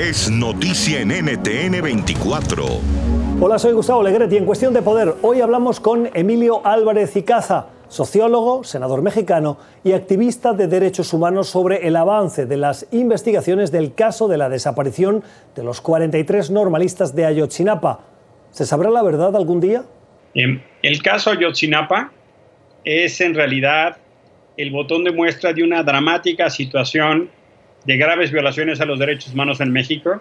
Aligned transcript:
es 0.00 0.30
noticia 0.30 1.02
en 1.02 1.08
NTN 1.08 1.82
24. 1.82 2.64
Hola, 3.38 3.58
soy 3.58 3.72
Gustavo 3.72 4.02
Legret 4.02 4.32
y 4.32 4.38
en 4.38 4.46
Cuestión 4.46 4.72
de 4.72 4.80
Poder 4.80 5.12
hoy 5.20 5.42
hablamos 5.42 5.78
con 5.78 6.08
Emilio 6.14 6.66
Álvarez 6.66 7.14
Icaza, 7.16 7.66
sociólogo, 7.88 8.64
senador 8.64 9.02
mexicano 9.02 9.58
y 9.84 9.92
activista 9.92 10.54
de 10.54 10.68
derechos 10.68 11.12
humanos 11.12 11.50
sobre 11.50 11.86
el 11.86 11.96
avance 11.96 12.46
de 12.46 12.56
las 12.56 12.86
investigaciones 12.92 13.72
del 13.72 13.92
caso 13.92 14.26
de 14.26 14.38
la 14.38 14.48
desaparición 14.48 15.22
de 15.54 15.64
los 15.64 15.82
43 15.82 16.50
normalistas 16.50 17.14
de 17.14 17.26
Ayotzinapa. 17.26 18.00
¿Se 18.52 18.64
sabrá 18.64 18.88
la 18.88 19.02
verdad 19.02 19.36
algún 19.36 19.60
día? 19.60 19.84
Em, 20.32 20.62
el 20.80 21.02
caso 21.02 21.30
Ayotzinapa 21.30 22.10
es 22.84 23.20
en 23.20 23.34
realidad 23.34 23.98
el 24.56 24.70
botón 24.70 25.04
de 25.04 25.12
muestra 25.12 25.52
de 25.52 25.62
una 25.62 25.82
dramática 25.82 26.48
situación 26.48 27.28
de 27.84 27.96
graves 27.96 28.30
violaciones 28.30 28.80
a 28.80 28.84
los 28.84 28.98
derechos 28.98 29.32
humanos 29.32 29.60
en 29.60 29.72
México. 29.72 30.20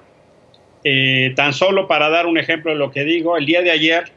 Eh, 0.83 1.33
tan 1.35 1.53
solo 1.53 1.87
para 1.87 2.09
dar 2.09 2.25
un 2.25 2.37
ejemplo 2.37 2.71
de 2.71 2.77
lo 2.77 2.91
que 2.91 3.03
digo, 3.03 3.37
el 3.37 3.45
día 3.45 3.61
de 3.61 3.71
ayer 3.71 4.11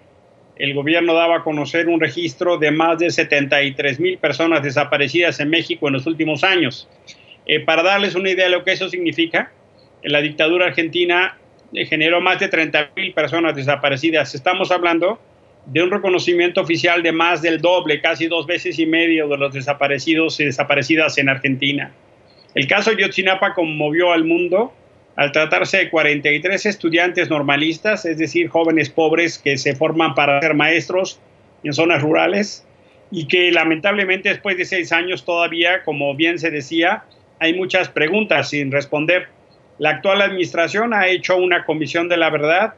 el 0.57 0.75
gobierno 0.75 1.15
daba 1.15 1.39
a 1.39 1.43
conocer 1.43 1.89
un 1.89 1.99
registro 1.99 2.59
de 2.59 2.71
más 2.71 2.99
de 2.99 3.11
73 3.11 3.99
mil 3.99 4.19
personas 4.19 4.63
desaparecidas 4.63 5.41
en 5.41 5.51
México 5.51 5.89
en 5.89 5.95
los 5.95 6.07
últimos 6.07 6.45
años. 6.45 6.89
Eh, 7.47 7.61
para 7.61 7.83
darles 7.83 8.15
una 8.15 8.31
idea 8.31 8.45
de 8.45 8.53
lo 8.53 8.63
que 8.63 8.73
eso 8.73 8.89
significa, 8.89 9.51
la 10.05 10.21
dictadura 10.21 10.67
argentina 10.67 11.37
eh, 11.73 11.87
generó 11.87 12.21
más 12.21 12.39
de 12.39 12.49
30 12.49 12.91
mil 12.95 13.13
personas 13.13 13.57
desaparecidas. 13.57 14.35
Estamos 14.35 14.71
hablando 14.71 15.19
de 15.67 15.83
un 15.83 15.91
reconocimiento 15.91 16.61
oficial 16.61 17.03
de 17.03 17.13
más 17.13 17.41
del 17.43 17.61
doble, 17.61 18.01
casi 18.01 18.27
dos 18.27 18.47
veces 18.47 18.79
y 18.79 18.87
medio 18.87 19.29
de 19.29 19.39
los 19.39 19.55
desaparecidos 19.55 20.39
y 20.41 20.45
desaparecidas 20.45 21.19
en 21.19 21.29
Argentina. 21.29 21.93
El 22.55 22.67
caso 22.67 22.93
Yotzinapa 22.93 23.55
conmovió 23.55 24.13
al 24.13 24.25
mundo 24.25 24.73
al 25.17 25.33
tratarse 25.33 25.79
de 25.79 25.91
43 25.91 26.67
estudiantes 26.67 27.29
normalistas, 27.29 28.05
es 28.07 28.17
decir, 28.19 28.49
jóvenes 28.49 28.89
pobres 28.89 29.39
que 29.39 29.57
se 29.57 29.75
forman 29.75 30.15
para 30.15 30.41
ser 30.41 30.55
maestros 30.55 31.21
en 31.63 31.73
zonas 31.73 32.03
rurales 32.03 32.67
y 33.11 33.27
que 33.29 33.53
lamentablemente 33.53 34.31
después 34.31 34.57
de 34.57 34.65
seis 34.65 34.91
años 34.91 35.25
todavía, 35.25 35.83
como 35.83 36.15
bien 36.15 36.39
se 36.39 36.51
decía, 36.51 37.05
hay 37.39 37.55
muchas 37.55 37.89
preguntas 37.89 38.49
sin 38.51 38.73
responder. 38.73 39.29
La 39.79 39.91
actual 39.91 40.23
administración 40.23 40.95
ha 40.95 41.09
hecho 41.09 41.37
una 41.37 41.65
comisión 41.65 42.09
de 42.09 42.17
la 42.17 42.31
verdad 42.31 42.75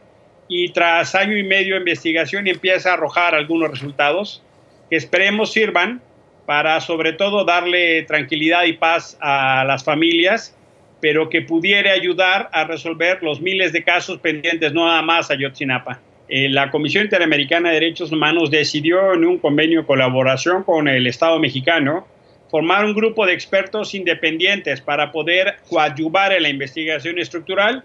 y 0.49 0.71
tras 0.73 1.15
año 1.15 1.37
y 1.37 1.45
medio 1.45 1.75
de 1.75 1.81
investigación 1.81 2.49
empieza 2.49 2.91
a 2.91 2.95
arrojar 2.95 3.35
algunos 3.35 3.71
resultados 3.71 4.43
que 4.91 4.97
esperemos 4.97 5.53
sirvan 5.53 6.03
para 6.47 6.81
sobre 6.81 7.13
todo 7.13 7.45
darle 7.45 8.03
tranquilidad 8.03 8.65
y 8.65 8.75
paz 8.75 9.17
a 9.21 9.65
las 9.67 9.85
familias, 9.85 10.57
pero 11.01 11.29
que 11.29 11.43
pudiera 11.43 11.93
ayudar 11.93 12.49
a 12.53 12.65
resolver 12.65 13.23
los 13.23 13.41
miles 13.41 13.73
de 13.73 13.85
casos 13.85 14.19
pendientes, 14.19 14.73
no 14.73 14.87
nada 14.87 15.03
más 15.03 15.31
a 15.31 15.35
Yotzinapa. 15.35 16.01
Eh, 16.29 16.49
la 16.49 16.71
Comisión 16.71 17.05
Interamericana 17.05 17.69
de 17.69 17.75
Derechos 17.75 18.13
Humanos 18.13 18.51
decidió 18.51 19.13
en 19.13 19.25
un 19.25 19.39
convenio 19.39 19.81
de 19.81 19.87
colaboración 19.87 20.63
con 20.63 20.89
el 20.89 21.07
Estado 21.07 21.39
mexicano 21.39 22.07
formar 22.51 22.85
un 22.85 22.95
grupo 22.95 23.27
de 23.27 23.35
expertos 23.35 23.95
independientes 23.95 24.81
para 24.81 25.13
poder 25.13 25.57
coadyuvar 25.69 26.33
en 26.33 26.45
la 26.45 26.49
investigación 26.49 27.19
estructural 27.19 27.83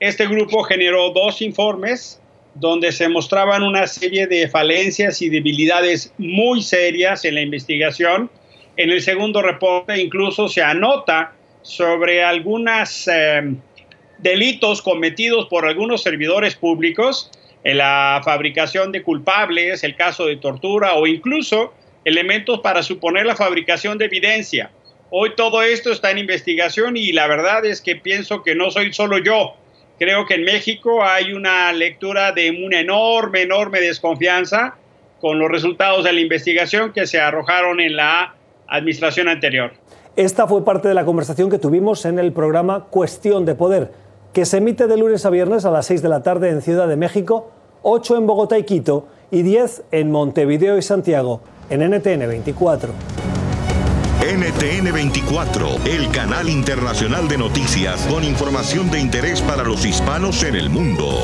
este 0.00 0.28
grupo 0.28 0.62
generó 0.62 1.10
dos 1.10 1.42
informes 1.42 2.22
donde 2.58 2.90
se 2.92 3.08
mostraban 3.08 3.62
una 3.62 3.86
serie 3.86 4.26
de 4.26 4.48
falencias 4.48 5.22
y 5.22 5.28
debilidades 5.28 6.12
muy 6.18 6.62
serias 6.62 7.24
en 7.24 7.36
la 7.36 7.40
investigación. 7.40 8.30
En 8.76 8.90
el 8.90 9.00
segundo 9.00 9.42
reporte 9.42 10.00
incluso 10.00 10.48
se 10.48 10.62
anota 10.62 11.32
sobre 11.62 12.24
algunos 12.24 13.08
eh, 13.08 13.54
delitos 14.18 14.82
cometidos 14.82 15.46
por 15.46 15.66
algunos 15.66 16.02
servidores 16.02 16.56
públicos 16.56 17.30
en 17.62 17.78
la 17.78 18.20
fabricación 18.24 18.90
de 18.92 19.02
culpables, 19.02 19.84
el 19.84 19.94
caso 19.94 20.26
de 20.26 20.36
tortura 20.36 20.94
o 20.94 21.06
incluso 21.06 21.74
elementos 22.04 22.60
para 22.60 22.82
suponer 22.82 23.26
la 23.26 23.36
fabricación 23.36 23.98
de 23.98 24.06
evidencia. 24.06 24.70
Hoy 25.10 25.32
todo 25.36 25.62
esto 25.62 25.92
está 25.92 26.10
en 26.10 26.18
investigación 26.18 26.96
y 26.96 27.12
la 27.12 27.26
verdad 27.28 27.64
es 27.64 27.80
que 27.80 27.96
pienso 27.96 28.42
que 28.42 28.54
no 28.54 28.70
soy 28.70 28.92
solo 28.92 29.18
yo 29.18 29.54
Creo 29.98 30.26
que 30.26 30.34
en 30.34 30.44
México 30.44 31.02
hay 31.02 31.32
una 31.32 31.72
lectura 31.72 32.30
de 32.30 32.50
una 32.64 32.80
enorme, 32.80 33.42
enorme 33.42 33.80
desconfianza 33.80 34.76
con 35.20 35.40
los 35.40 35.50
resultados 35.50 36.04
de 36.04 36.12
la 36.12 36.20
investigación 36.20 36.92
que 36.92 37.06
se 37.06 37.20
arrojaron 37.20 37.80
en 37.80 37.96
la 37.96 38.34
administración 38.68 39.28
anterior. 39.28 39.72
Esta 40.14 40.46
fue 40.46 40.64
parte 40.64 40.86
de 40.86 40.94
la 40.94 41.04
conversación 41.04 41.50
que 41.50 41.58
tuvimos 41.58 42.04
en 42.04 42.20
el 42.20 42.32
programa 42.32 42.84
Cuestión 42.90 43.44
de 43.44 43.56
Poder, 43.56 43.90
que 44.32 44.44
se 44.44 44.58
emite 44.58 44.86
de 44.86 44.96
lunes 44.96 45.26
a 45.26 45.30
viernes 45.30 45.64
a 45.64 45.70
las 45.70 45.86
6 45.86 46.02
de 46.02 46.08
la 46.08 46.22
tarde 46.22 46.50
en 46.50 46.62
Ciudad 46.62 46.86
de 46.86 46.96
México, 46.96 47.50
8 47.82 48.18
en 48.18 48.26
Bogotá 48.26 48.56
y 48.56 48.64
Quito 48.64 49.08
y 49.32 49.42
10 49.42 49.82
en 49.90 50.12
Montevideo 50.12 50.78
y 50.78 50.82
Santiago, 50.82 51.40
en 51.70 51.80
NTN 51.80 52.28
24. 52.28 53.17
NTN 54.28 54.92
24, 54.92 55.86
el 55.86 56.10
canal 56.10 56.50
internacional 56.50 57.28
de 57.28 57.38
noticias 57.38 58.02
con 58.02 58.24
información 58.24 58.90
de 58.90 59.00
interés 59.00 59.40
para 59.40 59.64
los 59.64 59.86
hispanos 59.86 60.42
en 60.42 60.54
el 60.54 60.68
mundo. 60.68 61.18